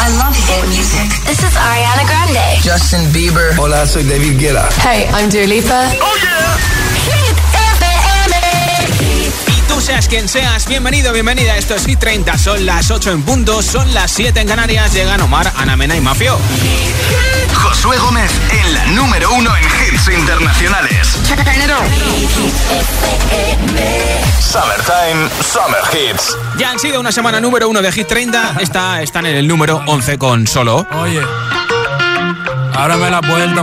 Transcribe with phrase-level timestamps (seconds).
[0.00, 1.08] I love hit music.
[1.26, 2.60] This is Ariana Grande.
[2.62, 3.54] Justin Bieber.
[3.58, 4.66] Hola, soy David Guetta.
[4.80, 5.92] Hey, I'm Dua Lipa.
[6.00, 6.56] Oh yeah.
[7.04, 7.36] Hit
[7.76, 8.36] FM.
[9.46, 11.54] Y tú seas quien seas, bienvenido, bienvenida.
[11.56, 12.38] Esto es Hit 30.
[12.38, 14.94] Son las 8 en punto, son las 7 en Canarias.
[14.94, 16.38] Llegan Omar, Ana Mena y Mafio.
[17.54, 21.08] Josué Gómez en la número uno en hits internacionales.
[24.40, 26.36] Summertime, Summer Hits.
[26.60, 28.56] Ya han sido una semana número uno de Hit 30.
[28.60, 30.86] Esta, están en el número 11 con solo.
[30.92, 31.22] Oye,
[32.74, 33.62] ábrame la puerta,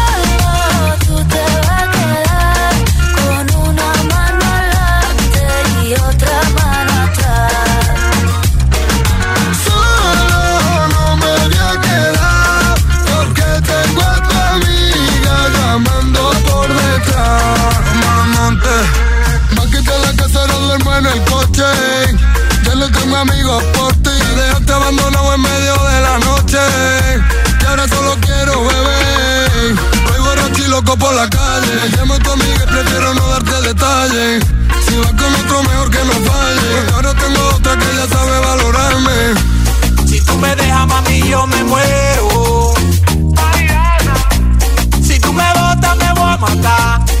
[23.21, 24.17] Amigos por ti.
[24.35, 26.57] Dejaste abandonado en medio de la noche.
[27.61, 29.75] Y ahora solo quiero beber.
[30.07, 31.73] Voy borracho y loco por la calle.
[31.95, 34.43] Llamo a tu amiga y prefiero no darte detalles.
[34.87, 36.69] Si vas con otro, mejor que no falle.
[36.75, 39.17] Porque ahora tengo otra que ya sabe valorarme.
[40.07, 42.73] Si tú me dejas, mami, yo me muero.
[45.03, 47.20] Si tú me botas, me voy a matar.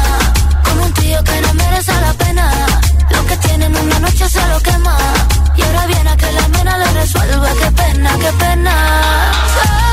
[1.19, 2.51] que no merece la pena.
[3.09, 4.97] Lo que tienen una noche se lo quema.
[5.57, 7.49] Y ahora viene a que la mena le resuelva.
[7.61, 9.90] Qué pena, qué pena.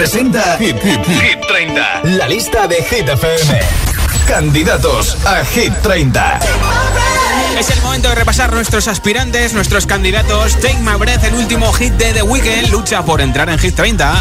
[0.00, 2.00] Me representa Hit, Hit, Hit 30.
[2.04, 3.60] La lista de Hit FM.
[4.26, 6.40] Candidatos a Hit 30.
[7.58, 10.58] Es el momento de repasar nuestros aspirantes, nuestros candidatos.
[10.58, 14.14] Take My Breath, el último hit de The Weeknd, lucha por entrar en Hit 30.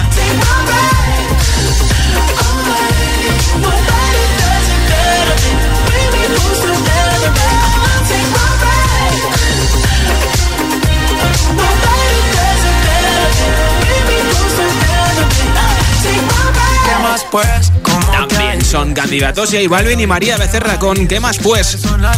[17.32, 17.72] Pues?
[18.12, 21.78] También son candidatos y Balvin y María Becerra con ¿Qué más pues?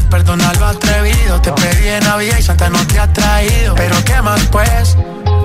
[0.10, 3.76] Perdona lo atrevido, te pedí en Navidad y Santa no te ha traído.
[3.76, 4.98] Pero ¿qué más pues?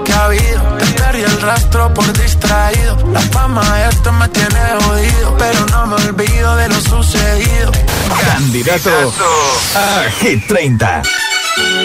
[0.04, 0.62] ¿Qué ha habido?
[0.78, 2.96] Te perdí el rastro por distraído.
[3.12, 7.72] La fama esto me tiene jodido, pero no me olvido de lo sucedido.
[8.32, 9.12] Candidato
[9.74, 11.02] a Hit 30.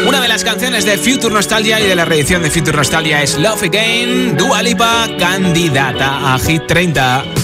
[0.05, 3.37] Una de las canciones de Future Nostalgia y de la reedición de Future Nostalgia es
[3.37, 7.40] Love Again, Dua Lipa, candidata a Hit 30.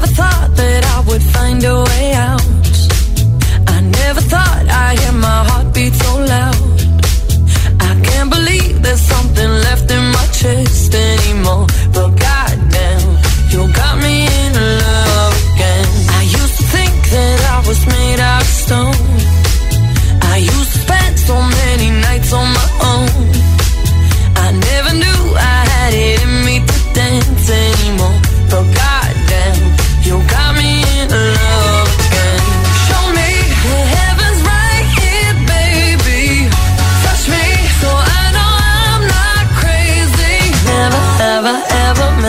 [0.00, 2.42] never thought that I would find a way out.
[3.66, 6.56] I never thought I hear my heartbeat so loud.
[7.88, 11.66] I can't believe there's something left in my chest anymore.
[11.92, 13.08] But goddamn,
[13.52, 14.52] you got me in
[14.84, 15.88] love again.
[16.20, 19.08] I used to think that I was made out of stone.
[20.32, 23.39] I used to spend so many nights on my own.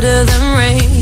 [0.00, 0.97] harder than rain.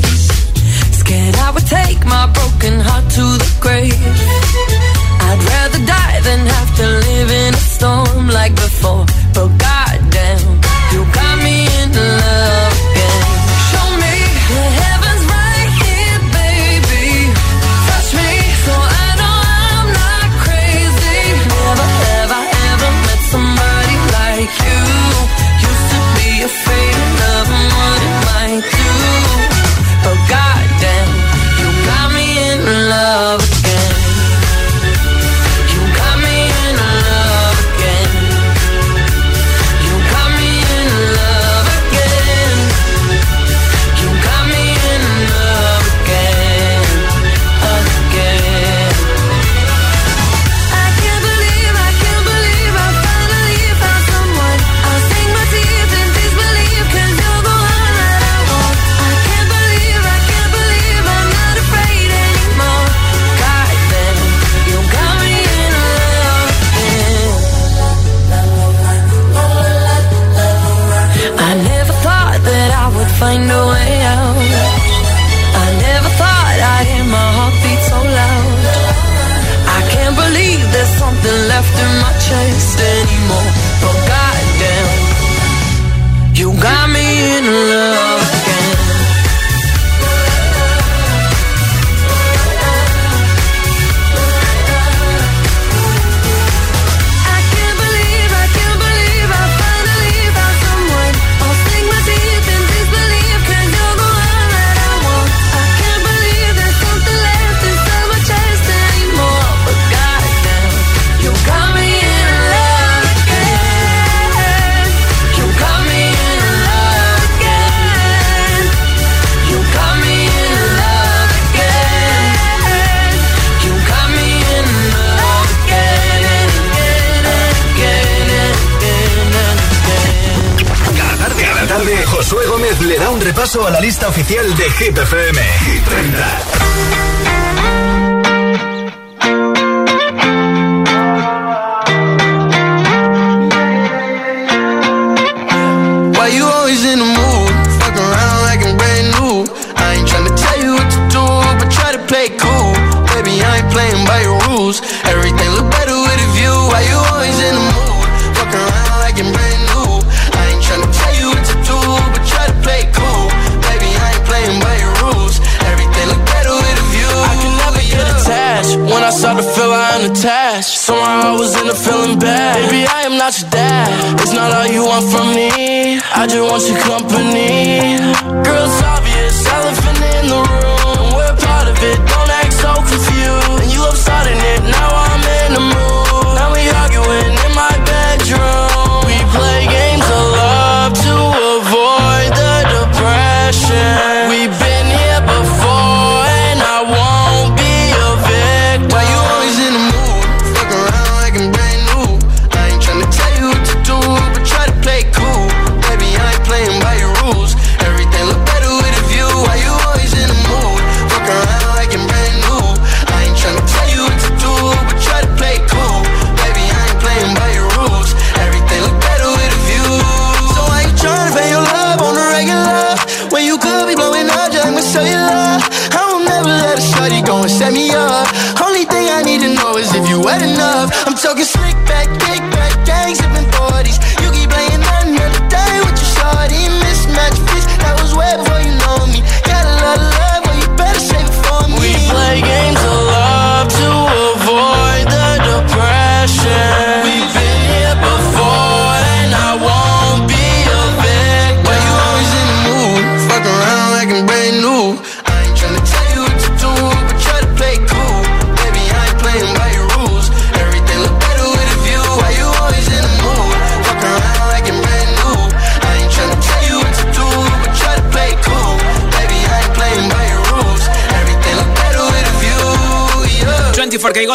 [134.26, 134.98] oficial de Hit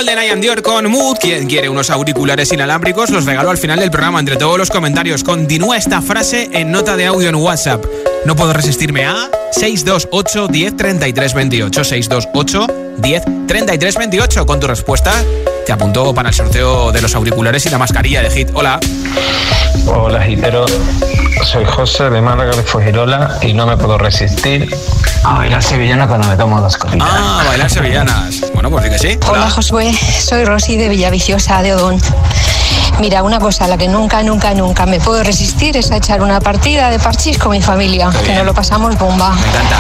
[0.02, 1.18] Golden I Dior con Mood.
[1.20, 5.24] Quien quiere unos auriculares inalámbricos, los regalo al final del programa entre todos los comentarios.
[5.24, 7.86] Continúa esta frase en nota de audio en WhatsApp.
[8.26, 11.84] No puedo resistirme a 628 10 33 28.
[11.84, 12.68] 628
[12.98, 14.46] 10 33 28.
[14.48, 15.14] Con tu respuesta
[15.68, 18.50] te apunto para el sorteo de los auriculares y la mascarilla de Hit.
[18.56, 18.80] Hola.
[19.86, 20.66] Hola, Hitero.
[21.44, 24.76] Soy José de Málaga de Fujirola y no me puedo resistir
[25.24, 27.08] a bailar sevillana cuando me tomo dos copitas.
[27.12, 28.51] Ah, bailar sevillanas.
[28.62, 29.20] Bueno, pues sí que sí.
[29.28, 29.92] Hola, Josué.
[30.20, 32.00] Soy Rosy de Villaviciosa de Odón.
[33.00, 36.22] Mira, una cosa a la que nunca, nunca, nunca me puedo resistir es a echar
[36.22, 39.32] una partida de parchís con mi familia, que nos lo pasamos bomba.
[39.32, 39.78] Me encanta.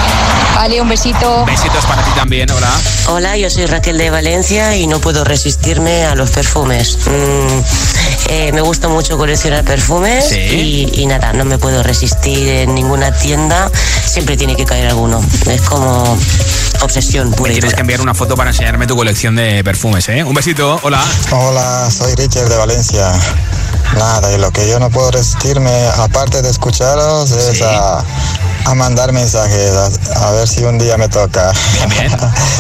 [0.56, 1.46] Vale, un besito.
[1.46, 2.72] Besitos para ti también, hola.
[3.10, 6.98] Hola, yo soy Raquel de Valencia y no puedo resistirme a los perfumes.
[7.06, 10.90] Mm, eh, me gusta mucho coleccionar perfumes Sí.
[10.94, 13.70] y, y nada, no me puedo resistir en ninguna tienda.
[14.06, 15.22] Siempre tiene que caer alguno.
[15.46, 16.18] Es como
[16.82, 17.80] obsesión Me pura que dura.
[17.80, 20.24] enviar una foto para enseñarme tu colección de perfumes, ¿eh?
[20.24, 21.04] Un besito, hola.
[21.32, 23.12] Hola, soy Richard de Valencia.
[23.98, 28.04] Nada, y lo que yo no puedo resistirme, aparte de escucharos, es a,
[28.66, 31.52] a mandar mensajes, a, a ver si un día me toca.
[31.74, 32.12] Bien, bien.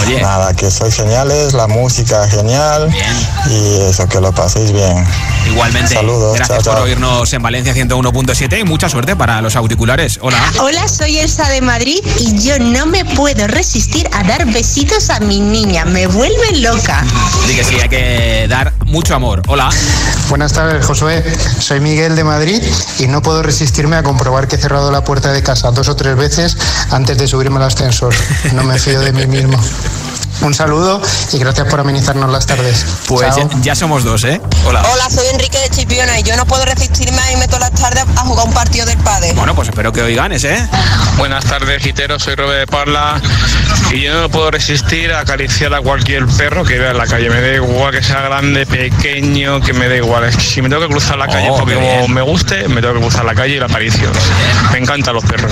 [0.05, 0.22] Oye.
[0.22, 3.05] Nada, que sois geniales, la música genial Bien.
[3.50, 5.05] y eso, que lo paséis bien.
[5.48, 5.93] Igualmente.
[5.96, 6.84] Saludos, Gracias chao, por chao.
[6.84, 10.20] oírnos en Valencia 101.7 y mucha suerte para los auriculares.
[10.22, 10.38] Hola.
[10.60, 15.20] Hola, soy Elsa de Madrid y yo no me puedo resistir a dar besitos a
[15.20, 15.86] mi niña.
[15.86, 17.03] Me vuelve loca.
[17.43, 19.41] Así que sí, hay que dar mucho amor.
[19.48, 19.70] Hola.
[20.29, 21.24] Buenas tardes, Josué.
[21.60, 22.62] Soy Miguel de Madrid
[23.00, 26.16] y no puedo resistirme a comprobar que he cerrado la puerta de casa dos tres
[26.16, 26.58] veces
[26.90, 28.14] antes de subirme al ascensor.
[28.54, 29.60] No me fío de mí mismo.
[30.42, 31.00] Un saludo
[31.34, 32.84] y gracias por amenizarnos las tardes.
[33.08, 34.42] Pues ya, ya somos dos, ¿eh?
[34.66, 34.84] Hola.
[34.92, 38.04] Hola, soy Enrique de Chipiona y yo no puedo resistirme a irme todas las tardes
[38.16, 39.34] a jugar un partido del padre.
[39.34, 40.68] Bueno, pues espero que hoy ganes, ¿eh?
[41.18, 42.18] Buenas tardes, Gitero.
[42.20, 43.22] Soy Robe de Parla
[43.92, 47.30] y yo no puedo resistir a acariciar a cualquier perro que vea en la calle.
[47.30, 50.24] Me da igual que sea grande, pequeño, que me da igual.
[50.24, 52.82] Es que si me tengo que cruzar la calle Oh, porque como me guste, me
[52.82, 54.10] tengo que cruzar la calle y la acaricio.
[54.72, 55.52] Me encantan los perros.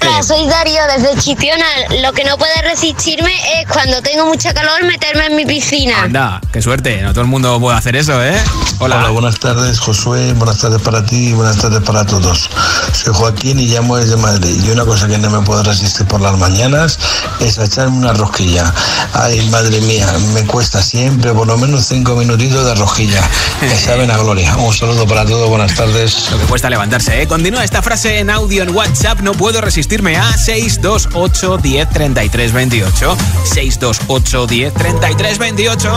[0.00, 1.66] Hola, soy Darío desde Chipiona.
[2.02, 6.02] Lo que no puede resistirme es cuando tengo mucha calor meterme en mi piscina.
[6.02, 7.02] Anda, qué suerte.
[7.02, 8.36] No todo el mundo puede hacer eso, ¿eh?
[8.78, 9.08] Hola.
[9.10, 12.50] buenas tardes Josué, buenas tardes para ti y buenas tardes para todos.
[12.92, 14.56] Soy Joaquín y llamo desde Madrid.
[14.64, 16.98] Y una cosa que no me puedo resistir por las mañanas
[17.40, 18.72] es echarme una rosquilla.
[19.12, 23.22] Ay, madre mía, me cuesta siempre por lo menos cinco minutitos de rosquilla.
[23.60, 24.54] Que saben a gloria.
[24.56, 26.30] Un saludo para todos, buenas tardes.
[26.30, 27.26] Lo que cuesta levantarse, ¿eh?
[27.26, 29.20] Continúa esta frase en audio en WhatsApp.
[29.20, 33.16] No puedo resistirme a 628 10 33 28.
[33.44, 35.90] 628 10 33 28.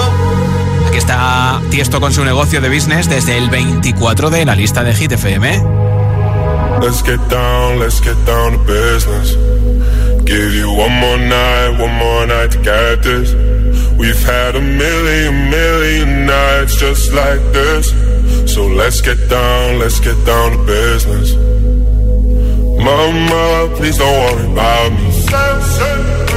[0.87, 4.93] Aquí está Tiesto con su negocio de business desde el 24 de la lista de
[4.93, 5.61] Hit FM.
[6.81, 9.35] Let's get down, let's get down to business.
[10.25, 13.33] Give you one more night, one more night to get this.
[13.97, 17.93] We've had a million, million nights just like this.
[18.51, 21.35] So let's get down, let's get down to business.
[22.83, 26.36] Mama, please don't worry about me.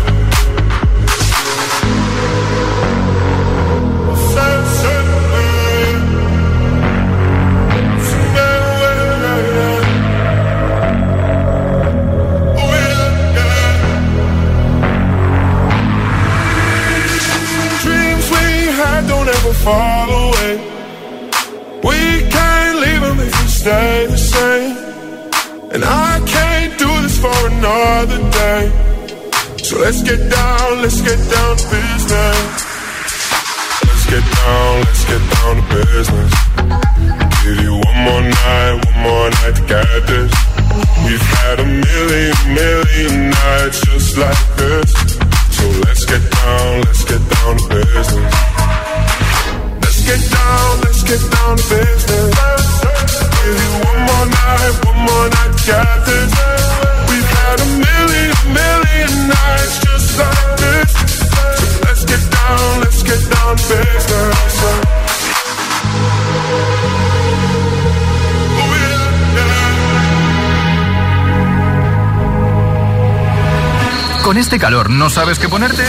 [74.51, 75.81] Este calor, ¿no sabes qué ponerte?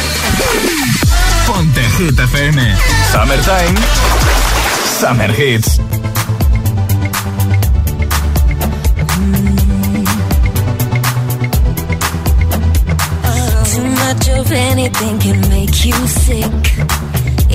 [1.48, 2.76] Ponte Hit FM.
[3.10, 3.74] Summertime.
[5.00, 5.80] Summer Hits.
[13.74, 16.54] Too much of anything can make you sick.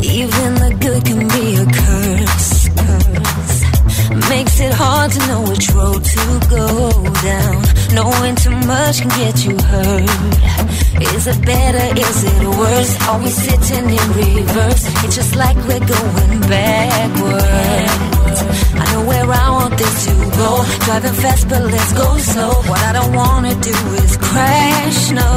[0.04, 2.68] Even the good can be a curse.
[2.76, 4.30] curse.
[4.30, 6.92] Makes it hard to know which road to go
[7.24, 7.64] down.
[7.94, 10.77] Knowing too much can get you hurt.
[11.00, 12.00] Is it better?
[12.00, 12.94] Is it worse?
[13.08, 14.84] Are we sitting in reverse?
[15.04, 18.40] It's just like we're going backwards.
[18.74, 20.50] I know where I want this to go.
[20.86, 22.54] Driving fast, but let's go slow.
[22.70, 25.12] What I don't wanna do is crash.
[25.12, 25.30] No,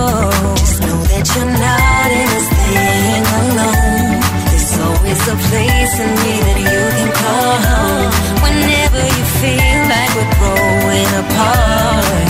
[0.57, 4.21] just know that you're not in this thing alone.
[4.49, 8.11] There's always a place in me that you can call home.
[8.45, 12.25] Whenever you feel like we're growing apart,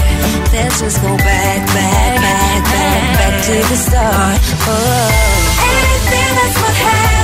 [0.55, 4.40] let's just go back, back, back, back, back to the start.
[4.66, 5.09] Oh,
[5.71, 7.20] anything that's what happened,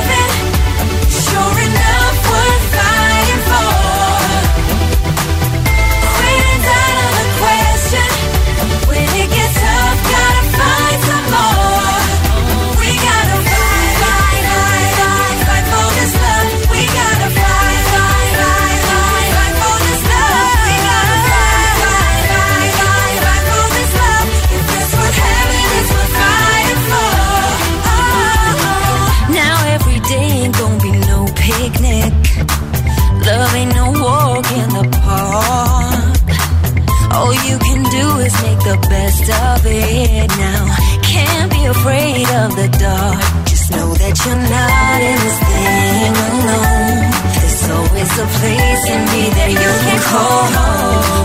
[48.07, 50.47] There's a place in me that you can call.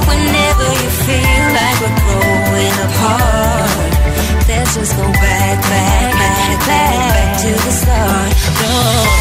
[0.10, 3.92] Whenever you feel like we're growing apart.
[4.50, 8.34] Let's just go back, back, back, back, back to the start.
[8.62, 9.21] No.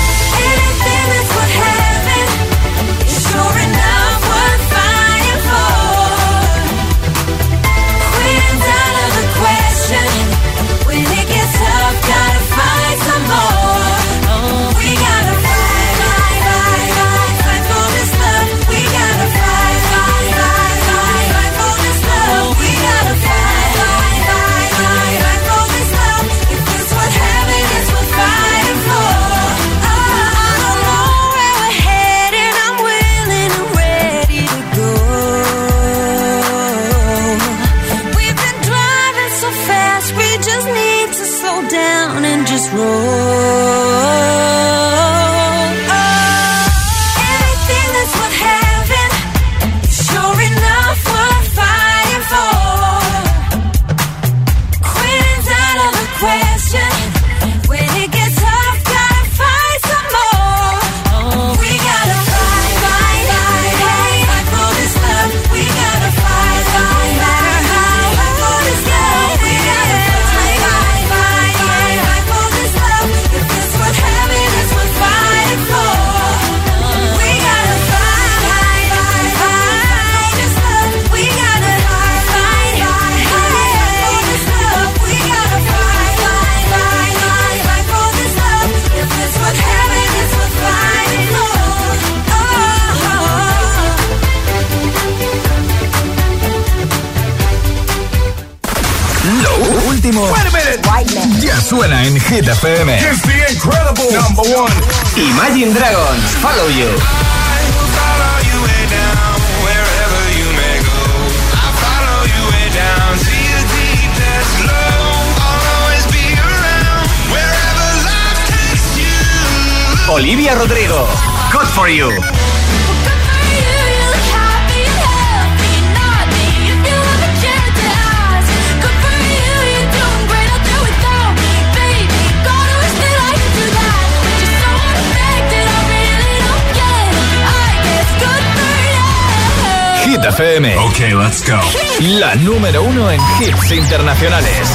[142.00, 144.68] la número uno en hits internacionales.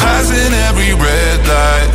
[0.00, 1.90] Passing every red light.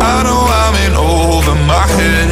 [0.00, 2.30] I know I'm in over my head.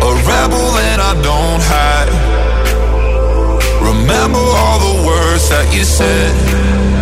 [0.00, 2.10] A rebel that I don't hide.
[3.82, 7.01] Remember all the words that you said.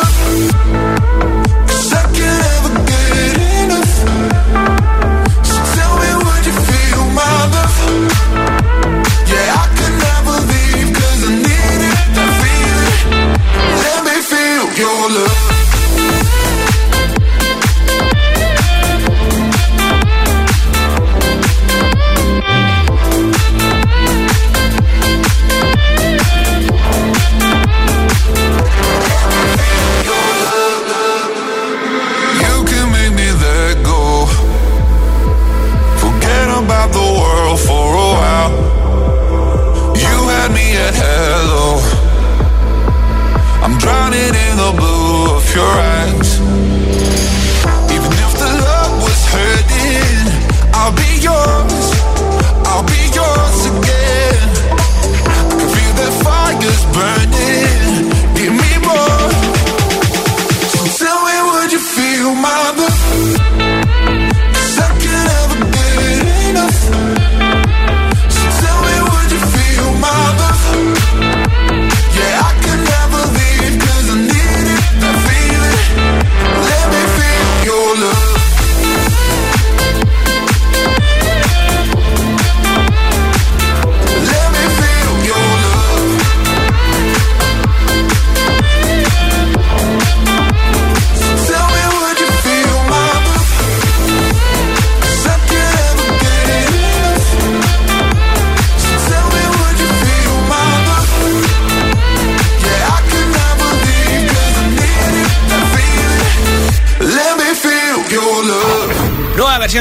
[45.53, 45.90] blue of your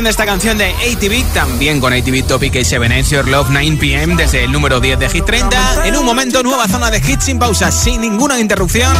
[0.00, 3.76] De esta canción de ATV, también con ATV Topic y 7 It's Your Love 9
[3.78, 5.86] pm desde el número 10 de Hit 30.
[5.86, 8.96] En un momento, nueva zona de hits sin pausa, sin ninguna interrupción,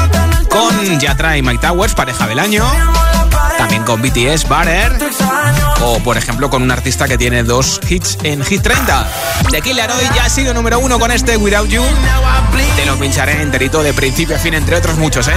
[0.51, 2.67] con Yatra y Mike Towers, pareja del año.
[3.57, 4.99] También con BTS, Butter.
[5.81, 9.11] O, por ejemplo, con un artista que tiene dos hits en Hit 30.
[9.51, 11.83] The Killer hoy ya ha sido número uno con este Without You.
[12.77, 15.33] Te lo pincharé enterito de principio a fin, entre otros muchos, ¿eh?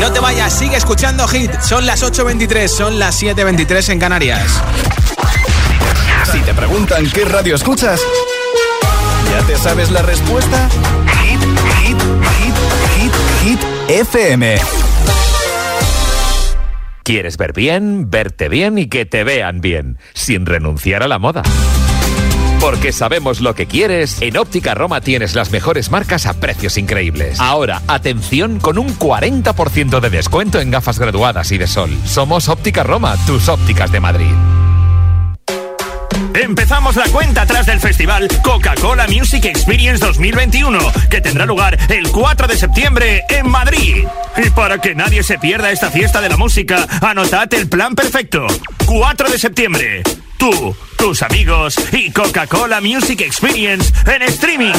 [0.00, 1.60] No te vayas, sigue escuchando Hit.
[1.60, 4.62] Son las 8.23, son las 7.23 en Canarias.
[6.32, 8.00] Si te preguntan qué radio escuchas,
[9.30, 10.70] ¿ya te sabes la respuesta?
[11.22, 11.40] Hit,
[11.82, 11.98] hit,
[12.38, 12.54] hit,
[12.96, 14.58] hit, hit, FM.
[17.02, 21.42] ¿Quieres ver bien, verte bien y que te vean bien, sin renunciar a la moda?
[22.60, 27.40] Porque sabemos lo que quieres, en Óptica Roma tienes las mejores marcas a precios increíbles.
[27.40, 31.90] Ahora, atención con un 40% de descuento en gafas graduadas y de sol.
[32.04, 34.32] Somos Óptica Roma, tus ópticas de Madrid.
[36.34, 40.78] Empezamos la cuenta atrás del festival Coca-Cola Music Experience 2021,
[41.10, 44.04] que tendrá lugar el 4 de septiembre en Madrid.
[44.36, 48.46] Y para que nadie se pierda esta fiesta de la música, anotad el plan perfecto.
[48.86, 50.02] 4 de septiembre.
[50.40, 54.72] Tú, tus amigos y Coca-Cola Music Experience en streaming.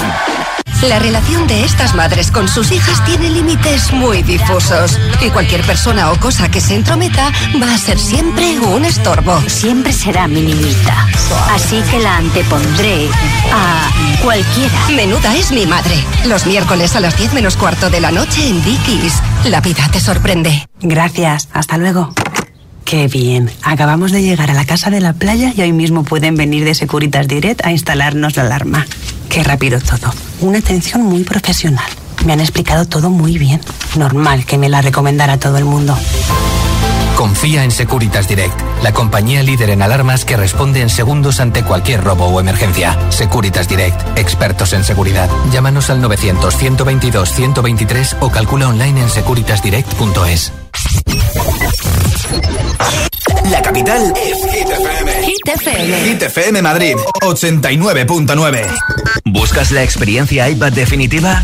[0.88, 6.10] La relación de estas madres con sus hijas tiene límites muy difusos y cualquier persona
[6.12, 9.40] o cosa que se entrometa va a ser siempre un estorbo.
[9.46, 11.08] Siempre será mi niñita.
[11.52, 13.08] Así que la antepondré
[13.54, 13.92] a
[14.24, 14.90] cualquiera.
[14.96, 16.04] Menuda es mi madre.
[16.26, 19.22] Los miércoles a las 10 menos cuarto de la noche en Dickies.
[19.46, 20.68] La vida te sorprende.
[20.82, 21.50] Gracias.
[21.54, 22.16] Hasta luego.
[22.92, 23.50] Qué bien.
[23.62, 26.76] Acabamos de llegar a la casa de la playa y hoy mismo pueden venir de
[26.76, 28.86] Securitas Direct a instalarnos la alarma.
[29.30, 30.14] Qué rápido todo.
[30.42, 31.90] Una atención muy profesional.
[32.26, 33.62] Me han explicado todo muy bien.
[33.96, 35.98] Normal que me la recomendara todo el mundo.
[37.22, 42.04] Confía en Securitas Direct, la compañía líder en alarmas que responde en segundos ante cualquier
[42.04, 42.98] robo o emergencia.
[43.12, 45.30] Securitas Direct, expertos en seguridad.
[45.52, 50.52] Llámanos al 900-122-123 o calcula online en securitasdirect.es.
[53.52, 55.24] La capital es Hit FM.
[55.24, 56.00] Hit FM.
[56.00, 58.66] Hit FM Madrid, 89.9.
[59.26, 61.44] ¿Buscas la experiencia iPad definitiva?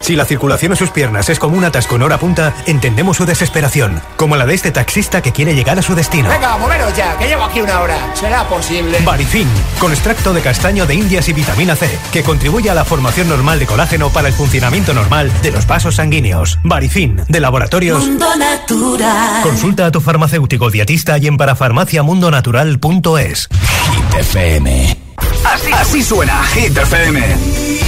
[0.00, 4.36] Si la circulación en sus piernas es como un atasco punta, entendemos su desesperación, como
[4.36, 6.30] la de este taxista que quiere llegar a su destino.
[6.30, 7.96] Venga, moveros ya, que llevo aquí una hora.
[8.14, 8.98] ¿Será posible?
[9.04, 13.28] Barifin, con extracto de castaño de indias y vitamina C, que contribuye a la formación
[13.28, 16.58] normal de colágeno para el funcionamiento normal de los vasos sanguíneos.
[16.62, 18.04] Barifin, de laboratorios...
[18.04, 19.42] Mundo Natural.
[19.42, 23.48] Consulta a tu farmacéutico dietista y en parafarmaciamundonatural.es.
[23.50, 24.96] Hit FM.
[25.44, 27.87] Así, así suena Hit FM.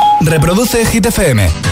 [0.27, 1.71] Reproduce Hit FM.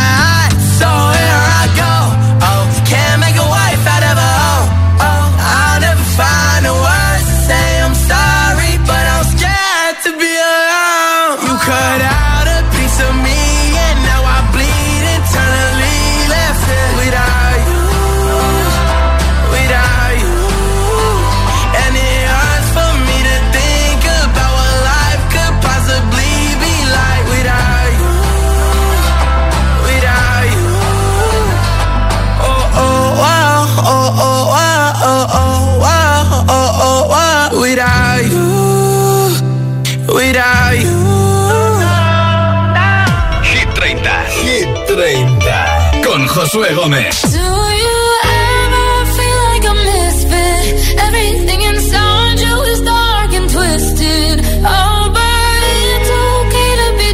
[46.51, 47.21] Josué Gómez.
[47.31, 50.99] Do you ever feel like a misfit?
[50.99, 54.41] Everything inside you is dark and twisted.
[54.65, 55.61] Oh, but
[55.95, 57.09] it's okay to be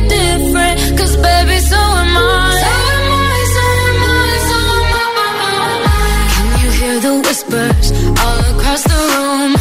[1.22, 2.50] baby, so am I.
[2.64, 6.00] So am I, so am I, so am I.
[6.34, 7.88] Can you hear the whispers
[8.24, 9.52] all across the room?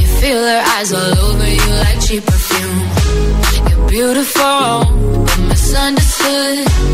[0.00, 2.80] You feel their eyes all over you like cheap perfume.
[3.70, 4.86] You're beautiful,
[5.26, 6.89] but misunderstood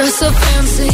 [0.00, 0.90] Oh, so dress up fancy,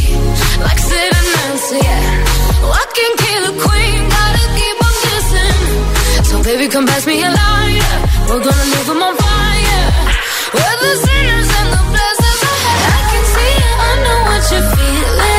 [0.65, 1.77] like Sid and Nancy.
[1.77, 2.25] Yeah.
[2.65, 6.25] I can kill a queen, gotta keep on kissing.
[6.25, 7.97] So baby, come pass me a lighter.
[8.27, 9.85] We're gonna leave 'em on fire.
[10.55, 12.41] We're the sinners and the blessings.
[12.97, 15.34] I can see it, I know what you're feeling.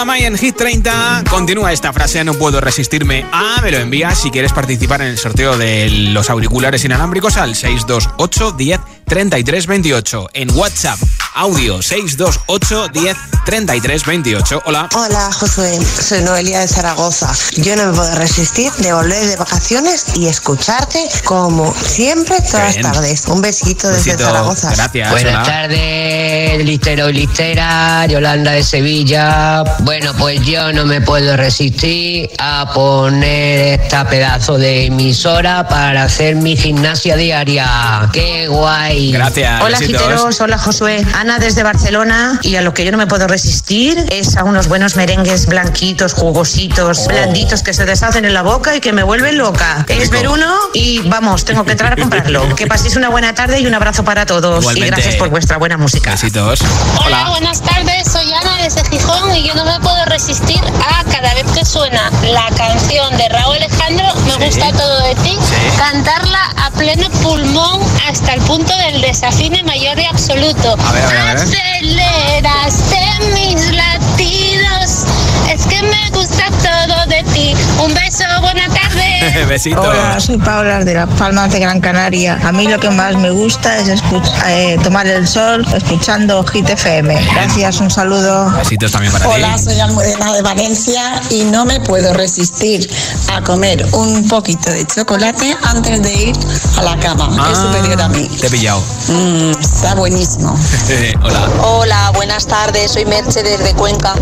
[0.00, 1.24] Amai en Hit 30.
[1.30, 3.60] Continúa esta frase, no puedo resistirme a.
[3.62, 8.52] Me lo envías si quieres participar en el sorteo de los auriculares inalámbricos al 628
[8.52, 10.28] 10 33 28.
[10.34, 10.98] En WhatsApp,
[11.34, 14.62] audio 628 10 33 28.
[14.66, 14.88] Hola.
[14.94, 17.32] Hola Josué, soy Noelia de Zaragoza.
[17.56, 22.92] Yo no me puedo resistir de volver de vacaciones y escucharte como siempre todas las
[22.94, 23.26] tardes.
[23.26, 24.24] Un besito desde Besito.
[24.24, 24.72] Zaragoza.
[24.74, 25.10] Gracias.
[25.10, 25.42] Buenas hola.
[25.44, 29.62] tardes, listero y listera, Yolanda de Sevilla.
[29.80, 36.36] Bueno, pues yo no me puedo resistir a poner esta pedazo de emisora para hacer
[36.36, 38.08] mi gimnasia diaria.
[38.12, 38.93] ¡Qué guay!
[39.12, 39.62] Gracias.
[39.62, 42.38] Hola giteros, hola Josué, Ana desde Barcelona.
[42.42, 46.14] Y a lo que yo no me puedo resistir es a unos buenos merengues blanquitos,
[46.14, 49.84] jugositos, blanditos que se deshacen en la boca y que me vuelven loca.
[49.88, 52.44] Es ver uno y vamos, tengo que entrar a comprarlo.
[52.54, 54.60] Que paséis una buena tarde y un abrazo para todos.
[54.60, 54.86] Igualmente.
[54.86, 56.12] y gracias por vuestra buena música.
[56.12, 56.60] Besitos.
[57.04, 61.34] Hola, buenas tardes, soy Ana desde Gijón y yo no me puedo resistir a cada
[61.34, 65.36] vez que suena la canción de Raúl Alejandro, me gusta todo de ti,
[65.76, 70.76] cantarla a pleno pulmón hasta el punto del desafine mayor y absoluto.
[70.78, 71.42] A ver, a ver, a ver.
[71.42, 72.98] Aceleraste
[73.32, 75.04] mis latidos,
[75.50, 77.54] es que me gusta todo de ti.
[77.82, 79.44] Un beso, buena tarde.
[79.48, 79.84] Besitos.
[79.86, 82.38] Hola, soy Paula de Las Palmas de Gran Canaria.
[82.44, 84.02] A mí lo que más me gusta es
[84.46, 87.14] eh, tomar el sol escuchando Hit FM.
[87.34, 88.50] Gracias, un saludo.
[88.58, 89.64] Besitos también para Hola, ti.
[89.64, 92.88] soy Almudena de Valencia y no me puedo resistir
[93.32, 96.36] a comer un poquito de chocolate antes de ir
[96.78, 97.28] a la cama.
[97.50, 98.28] es Ah, superior a mí.
[98.40, 98.82] Te he pillado.
[99.08, 100.54] Mm, está buenísimo.
[101.22, 101.48] Hola.
[101.62, 104.14] Hola, buenas tardes, soy Merche desde Cuenca.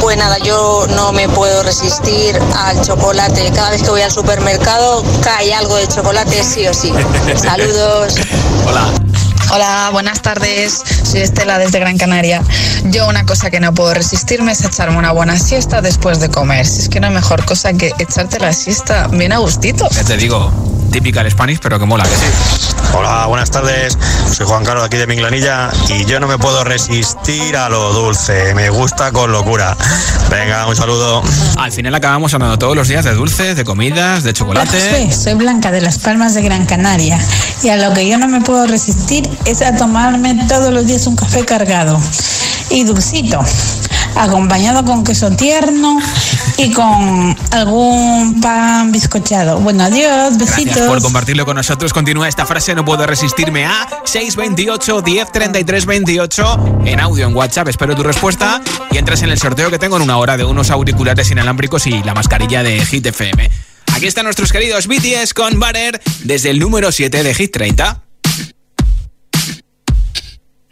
[0.00, 2.19] Pues nada, yo no me puedo resistir
[2.56, 3.50] al chocolate.
[3.54, 6.92] Cada vez que voy al supermercado cae algo de chocolate sí o sí.
[7.36, 8.14] Saludos.
[8.66, 8.92] Hola.
[9.52, 10.82] Hola, buenas tardes.
[11.02, 12.42] Soy Estela desde Gran Canaria.
[12.84, 16.66] Yo una cosa que no puedo resistirme es echarme una buena siesta después de comer.
[16.66, 19.88] Si es que no hay mejor cosa que echarte la siesta bien a gustito.
[19.90, 20.69] Ya te digo.
[20.90, 22.26] Típica del Spanish, pero que mola, que sí.
[22.92, 23.96] Hola, buenas tardes.
[24.32, 28.54] Soy Juan Carlos aquí de Minglanilla y yo no me puedo resistir a lo dulce.
[28.54, 29.76] Me gusta con locura.
[30.30, 31.22] Venga, un saludo.
[31.56, 35.12] Al final acabamos hablando todos los días de dulces, de comidas, de chocolate.
[35.12, 37.18] soy Blanca de Las Palmas de Gran Canaria
[37.62, 41.06] y a lo que yo no me puedo resistir es a tomarme todos los días
[41.06, 42.00] un café cargado
[42.70, 43.40] y dulcito
[44.16, 45.98] acompañado con queso tierno
[46.60, 49.60] y con algún pan bizcochado.
[49.60, 50.64] Bueno, adiós, besitos.
[50.64, 51.92] Gracias por compartirlo con nosotros.
[51.92, 57.68] Continúa esta frase, no puedo resistirme a 628 10 33 28 en audio en WhatsApp.
[57.68, 60.70] Espero tu respuesta y entras en el sorteo que tengo en una hora de unos
[60.70, 63.50] auriculares inalámbricos y la mascarilla de Hit FM.
[63.94, 68.02] Aquí están nuestros queridos BTS con Butter desde el número 7 de Hit 30.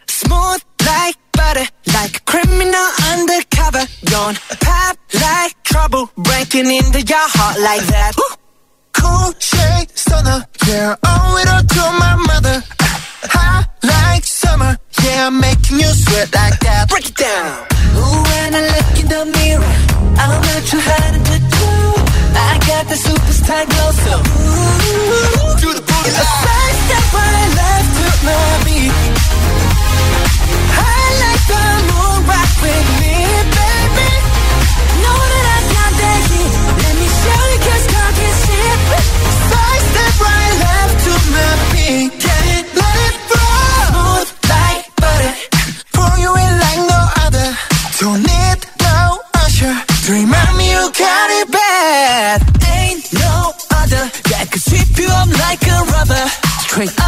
[0.06, 3.86] Smooth like butter, like a criminal undercover.
[4.04, 8.12] Don't pop like trouble, breaking into your heart like that.
[8.92, 12.62] Cool shade stunner, yeah, owe it all to my mother.
[13.34, 16.88] Hot like summer, yeah, I'm making you sweat like that.
[16.88, 17.66] Break it down.
[17.98, 19.74] Ooh, when I look in the mirror,
[20.18, 21.68] I'm not too hard to do.
[22.38, 26.10] I got the superstar glow, so ooh, do the booty.
[26.10, 28.92] A side step right left to my beat.
[30.74, 33.14] I like the moon rock with me,
[33.56, 33.87] baby.
[48.00, 49.74] Don't need no usher.
[50.06, 52.40] To remind me you got it bad.
[52.70, 56.24] Ain't no other that could sweep you up like a rubber.
[56.62, 57.07] Straight up,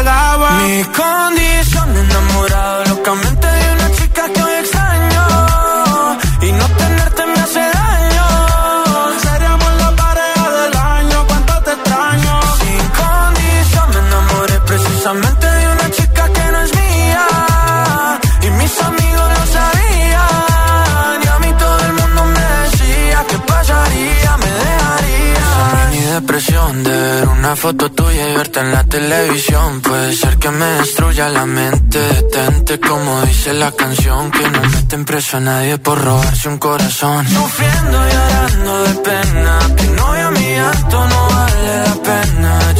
[0.00, 0.50] quedaba.
[0.66, 1.69] Mi condición
[26.32, 29.80] una foto tuya y verte en la televisión.
[29.80, 31.98] Puede ser que me destruya la mente.
[31.98, 34.30] Detente, como dice la canción.
[34.30, 37.26] Que no meten preso a nadie por robarse un corazón.
[37.26, 39.58] Sufriendo y llorando de pena.
[39.76, 42.79] Que no a mi alto no vale la pena.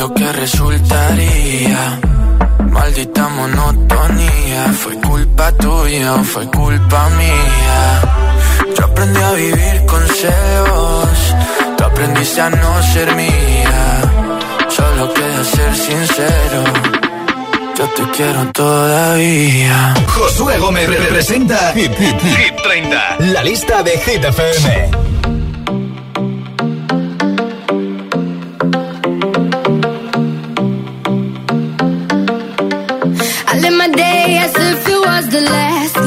[0.00, 2.00] lo que resultaría.
[2.70, 7.80] Maldita monotonía, fue culpa tuya o fue culpa mía.
[8.76, 11.10] Yo aprendí a vivir con celos,
[11.76, 13.80] tú aprendiste a no ser mía.
[14.70, 16.64] Solo queda ser sincero,
[17.76, 19.94] yo te quiero todavía.
[20.08, 21.92] Josué Gómez representa Hit,
[22.62, 25.09] 30, la lista de Hit FM.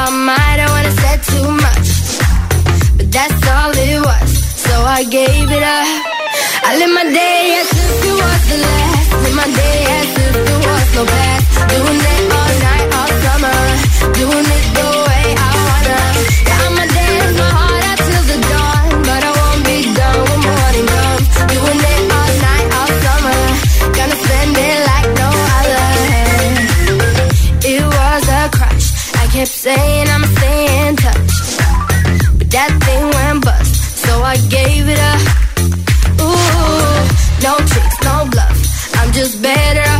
[0.00, 1.88] I might have wanna said too much,
[2.98, 4.30] but that's all it was.
[4.64, 5.88] So I gave it up.
[6.68, 9.08] I live my day as if it was the last.
[9.24, 11.46] Live my day as if there was past.
[11.72, 13.58] Doing it all night, all summer.
[14.14, 14.57] Doing it
[29.38, 31.30] kept saying I'ma stay in touch,
[32.38, 33.72] but that thing went bust.
[34.04, 35.22] So I gave it up.
[36.18, 37.06] Ooh,
[37.46, 38.58] no tricks, no bluff.
[38.96, 39.97] I'm just better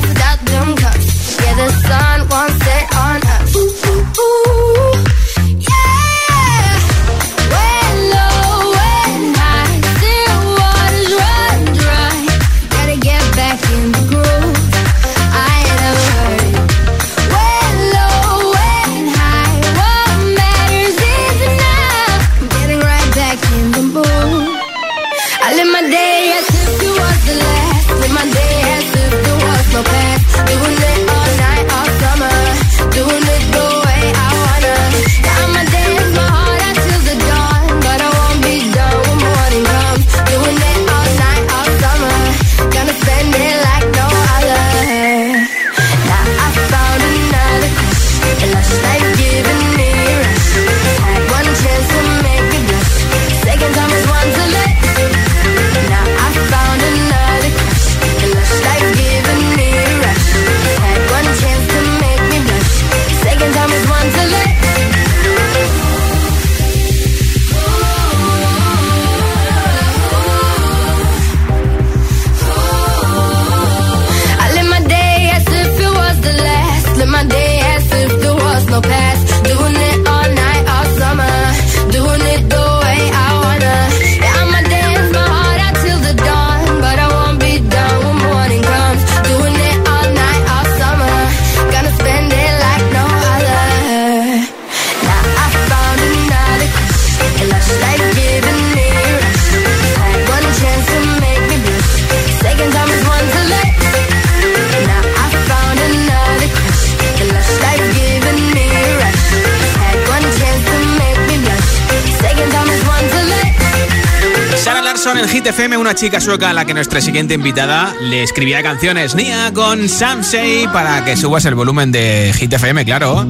[115.98, 119.16] chica sueca a la que nuestra siguiente invitada le escribirá canciones.
[119.16, 123.26] Nia con Samsei para que subas el volumen de Hit FM, claro.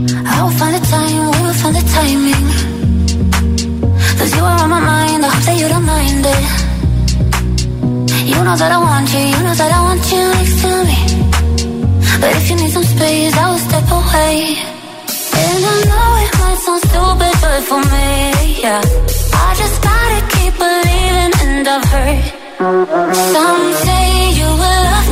[19.41, 25.08] I just gotta keep believing, and I've heard Some say you will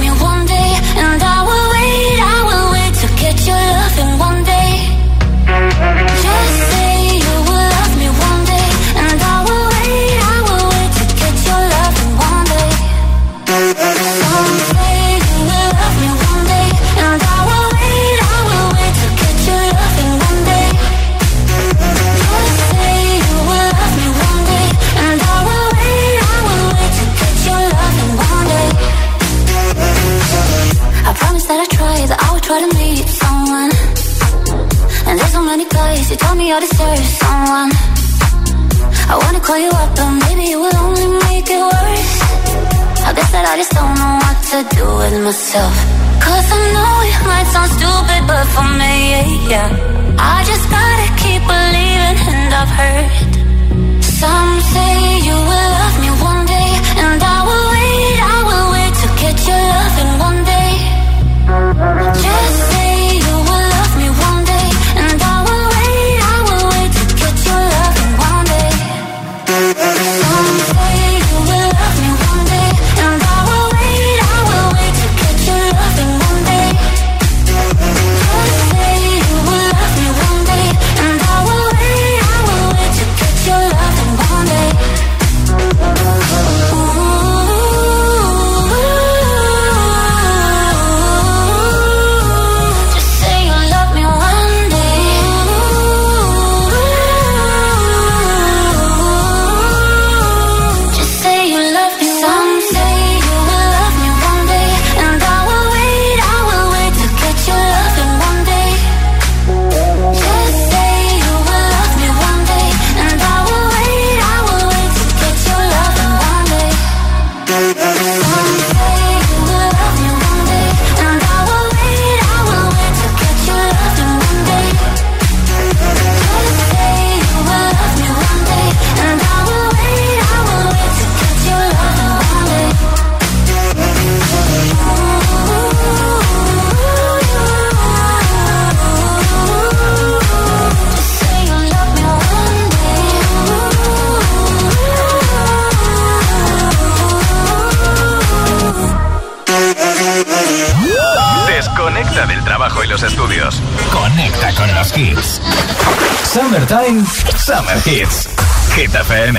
[157.47, 158.27] Summer Hits.
[158.75, 159.37] Hit FM.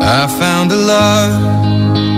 [0.00, 2.17] I found a love.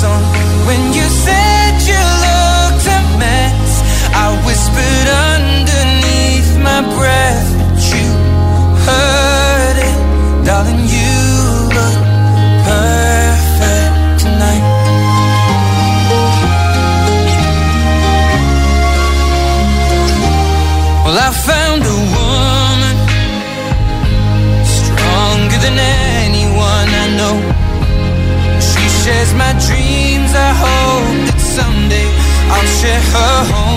[0.00, 0.37] song.
[32.50, 33.67] I'll share her home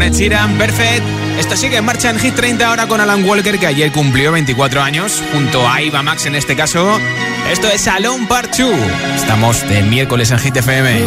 [0.00, 1.04] con Ed Perfect.
[1.38, 4.82] Esto sigue en marcha en Hit 30 ahora con Alan Walker, que ayer cumplió 24
[4.82, 6.98] años, junto a Iva Max en este caso.
[7.50, 8.72] Esto es Salón Part 2.
[9.16, 11.06] Estamos de miércoles en Hit FM.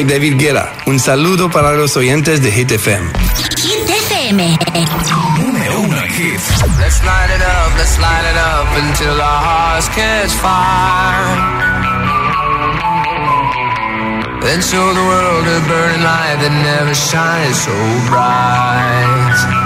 [0.00, 0.72] soy David Guerra.
[0.86, 3.10] Un saludo para los oyentes de Hit FM.
[3.62, 4.58] Hit FM.
[6.78, 11.36] Let's light it up, let's light it up until our hearts catch fire.
[14.40, 17.74] Then show the world a burning light that never shines so
[18.08, 19.59] bright.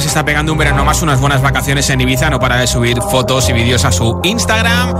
[0.00, 3.00] se está pegando un verano más, unas buenas vacaciones en Ibiza, no para de subir
[3.00, 4.92] fotos y vídeos a su Instagram.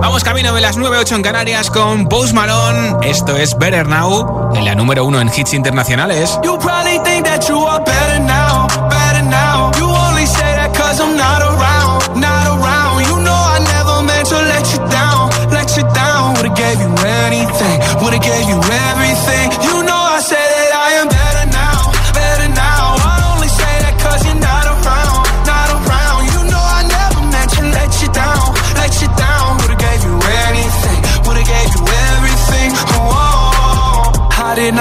[0.00, 2.96] Vamos camino de las 9.8 en Canarias con Post Malone.
[3.02, 6.38] Esto es Better Now, en la número uno en hits internacionales.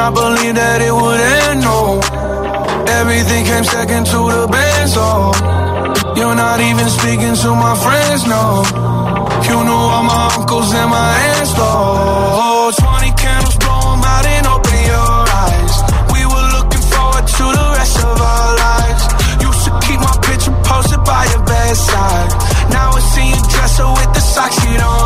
[0.02, 2.02] Not believe that it would end, no.
[3.00, 5.30] Everything came second to the best, oh.
[6.18, 8.66] You're not even speaking to my friends, no.
[9.46, 12.74] You knew all my uncles and my aunts, though.
[12.82, 15.76] 20 candles, blow out and open your eyes.
[16.14, 19.04] We were looking forward to the rest of our lives.
[19.46, 22.30] Used to keep my picture posted by your bedside.
[22.74, 25.01] Now I see you dresser with the socks you don't